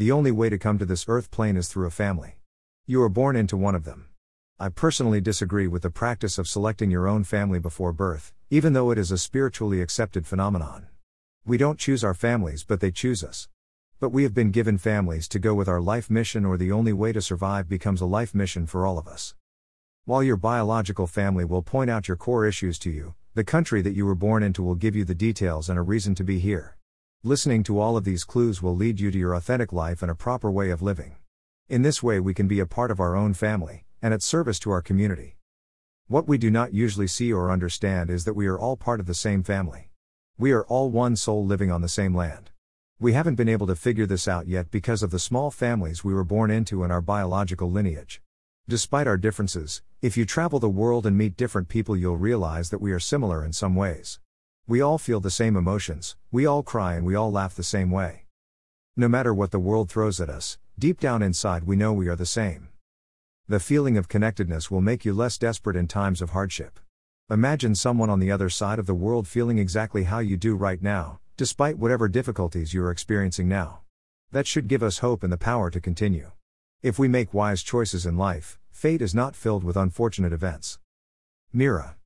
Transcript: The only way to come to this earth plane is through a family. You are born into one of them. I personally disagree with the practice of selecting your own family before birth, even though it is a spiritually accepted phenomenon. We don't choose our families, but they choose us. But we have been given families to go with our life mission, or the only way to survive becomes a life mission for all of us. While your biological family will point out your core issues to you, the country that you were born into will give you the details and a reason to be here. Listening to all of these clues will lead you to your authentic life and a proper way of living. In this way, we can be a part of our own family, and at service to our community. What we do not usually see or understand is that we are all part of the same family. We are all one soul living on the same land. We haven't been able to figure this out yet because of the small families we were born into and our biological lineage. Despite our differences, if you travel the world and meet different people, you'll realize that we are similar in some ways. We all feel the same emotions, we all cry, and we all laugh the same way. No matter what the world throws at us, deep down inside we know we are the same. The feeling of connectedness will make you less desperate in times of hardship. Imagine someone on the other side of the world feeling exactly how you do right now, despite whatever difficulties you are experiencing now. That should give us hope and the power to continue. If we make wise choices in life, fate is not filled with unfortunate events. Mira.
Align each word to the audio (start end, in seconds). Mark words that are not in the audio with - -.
The 0.00 0.12
only 0.12 0.30
way 0.30 0.48
to 0.48 0.56
come 0.56 0.78
to 0.78 0.86
this 0.86 1.04
earth 1.08 1.30
plane 1.30 1.58
is 1.58 1.68
through 1.68 1.86
a 1.86 1.90
family. 1.90 2.36
You 2.86 3.02
are 3.02 3.10
born 3.10 3.36
into 3.36 3.54
one 3.54 3.74
of 3.74 3.84
them. 3.84 4.08
I 4.58 4.70
personally 4.70 5.20
disagree 5.20 5.66
with 5.66 5.82
the 5.82 5.90
practice 5.90 6.38
of 6.38 6.48
selecting 6.48 6.90
your 6.90 7.06
own 7.06 7.22
family 7.22 7.58
before 7.58 7.92
birth, 7.92 8.32
even 8.48 8.72
though 8.72 8.90
it 8.90 8.96
is 8.96 9.10
a 9.10 9.18
spiritually 9.18 9.82
accepted 9.82 10.26
phenomenon. 10.26 10.86
We 11.44 11.58
don't 11.58 11.78
choose 11.78 12.02
our 12.02 12.14
families, 12.14 12.64
but 12.64 12.80
they 12.80 12.90
choose 12.90 13.22
us. 13.22 13.50
But 13.98 14.08
we 14.08 14.22
have 14.22 14.32
been 14.32 14.52
given 14.52 14.78
families 14.78 15.28
to 15.28 15.38
go 15.38 15.52
with 15.52 15.68
our 15.68 15.82
life 15.82 16.08
mission, 16.08 16.46
or 16.46 16.56
the 16.56 16.72
only 16.72 16.94
way 16.94 17.12
to 17.12 17.20
survive 17.20 17.68
becomes 17.68 18.00
a 18.00 18.06
life 18.06 18.34
mission 18.34 18.64
for 18.64 18.86
all 18.86 18.96
of 18.96 19.06
us. 19.06 19.34
While 20.06 20.22
your 20.22 20.38
biological 20.38 21.08
family 21.08 21.44
will 21.44 21.60
point 21.60 21.90
out 21.90 22.08
your 22.08 22.16
core 22.16 22.46
issues 22.46 22.78
to 22.78 22.90
you, 22.90 23.16
the 23.34 23.44
country 23.44 23.82
that 23.82 23.94
you 23.94 24.06
were 24.06 24.14
born 24.14 24.42
into 24.42 24.62
will 24.62 24.76
give 24.76 24.96
you 24.96 25.04
the 25.04 25.14
details 25.14 25.68
and 25.68 25.78
a 25.78 25.82
reason 25.82 26.14
to 26.14 26.24
be 26.24 26.38
here. 26.38 26.78
Listening 27.22 27.62
to 27.64 27.78
all 27.78 27.98
of 27.98 28.04
these 28.04 28.24
clues 28.24 28.62
will 28.62 28.74
lead 28.74 28.98
you 28.98 29.10
to 29.10 29.18
your 29.18 29.34
authentic 29.34 29.74
life 29.74 30.00
and 30.00 30.10
a 30.10 30.14
proper 30.14 30.50
way 30.50 30.70
of 30.70 30.80
living. 30.80 31.16
In 31.68 31.82
this 31.82 32.02
way, 32.02 32.18
we 32.18 32.32
can 32.32 32.48
be 32.48 32.60
a 32.60 32.66
part 32.66 32.90
of 32.90 32.98
our 32.98 33.14
own 33.14 33.34
family, 33.34 33.84
and 34.00 34.14
at 34.14 34.22
service 34.22 34.58
to 34.60 34.70
our 34.70 34.80
community. 34.80 35.36
What 36.08 36.26
we 36.26 36.38
do 36.38 36.50
not 36.50 36.72
usually 36.72 37.06
see 37.06 37.30
or 37.30 37.50
understand 37.50 38.08
is 38.08 38.24
that 38.24 38.32
we 38.32 38.46
are 38.46 38.58
all 38.58 38.74
part 38.74 39.00
of 39.00 39.06
the 39.06 39.12
same 39.12 39.42
family. 39.42 39.90
We 40.38 40.52
are 40.52 40.64
all 40.64 40.88
one 40.88 41.14
soul 41.14 41.44
living 41.44 41.70
on 41.70 41.82
the 41.82 41.90
same 41.90 42.16
land. 42.16 42.52
We 42.98 43.12
haven't 43.12 43.34
been 43.34 43.50
able 43.50 43.66
to 43.66 43.76
figure 43.76 44.06
this 44.06 44.26
out 44.26 44.46
yet 44.46 44.70
because 44.70 45.02
of 45.02 45.10
the 45.10 45.18
small 45.18 45.50
families 45.50 46.02
we 46.02 46.14
were 46.14 46.24
born 46.24 46.50
into 46.50 46.82
and 46.84 46.90
our 46.90 47.02
biological 47.02 47.70
lineage. 47.70 48.22
Despite 48.66 49.06
our 49.06 49.18
differences, 49.18 49.82
if 50.00 50.16
you 50.16 50.24
travel 50.24 50.58
the 50.58 50.70
world 50.70 51.04
and 51.04 51.18
meet 51.18 51.36
different 51.36 51.68
people, 51.68 51.98
you'll 51.98 52.16
realize 52.16 52.70
that 52.70 52.80
we 52.80 52.92
are 52.92 52.98
similar 52.98 53.44
in 53.44 53.52
some 53.52 53.74
ways. 53.74 54.20
We 54.70 54.80
all 54.80 54.98
feel 54.98 55.18
the 55.18 55.32
same 55.32 55.56
emotions, 55.56 56.14
we 56.30 56.46
all 56.46 56.62
cry, 56.62 56.94
and 56.94 57.04
we 57.04 57.16
all 57.16 57.32
laugh 57.32 57.56
the 57.56 57.64
same 57.64 57.90
way. 57.90 58.26
No 58.96 59.08
matter 59.08 59.34
what 59.34 59.50
the 59.50 59.58
world 59.58 59.90
throws 59.90 60.20
at 60.20 60.28
us, 60.28 60.58
deep 60.78 61.00
down 61.00 61.22
inside 61.22 61.64
we 61.64 61.74
know 61.74 61.92
we 61.92 62.06
are 62.06 62.14
the 62.14 62.24
same. 62.24 62.68
The 63.48 63.58
feeling 63.58 63.96
of 63.96 64.06
connectedness 64.06 64.70
will 64.70 64.80
make 64.80 65.04
you 65.04 65.12
less 65.12 65.38
desperate 65.38 65.74
in 65.74 65.88
times 65.88 66.22
of 66.22 66.30
hardship. 66.30 66.78
Imagine 67.28 67.74
someone 67.74 68.10
on 68.10 68.20
the 68.20 68.30
other 68.30 68.48
side 68.48 68.78
of 68.78 68.86
the 68.86 68.94
world 68.94 69.26
feeling 69.26 69.58
exactly 69.58 70.04
how 70.04 70.20
you 70.20 70.36
do 70.36 70.54
right 70.54 70.80
now, 70.80 71.18
despite 71.36 71.76
whatever 71.76 72.06
difficulties 72.06 72.72
you 72.72 72.84
are 72.84 72.92
experiencing 72.92 73.48
now. 73.48 73.80
That 74.30 74.46
should 74.46 74.68
give 74.68 74.84
us 74.84 74.98
hope 74.98 75.24
and 75.24 75.32
the 75.32 75.36
power 75.36 75.72
to 75.72 75.80
continue. 75.80 76.30
If 76.80 76.96
we 76.96 77.08
make 77.08 77.34
wise 77.34 77.64
choices 77.64 78.06
in 78.06 78.16
life, 78.16 78.56
fate 78.70 79.02
is 79.02 79.16
not 79.16 79.34
filled 79.34 79.64
with 79.64 79.76
unfortunate 79.76 80.32
events. 80.32 80.78
Mira. 81.52 81.96